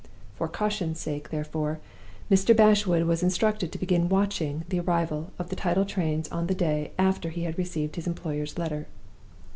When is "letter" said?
8.57-8.87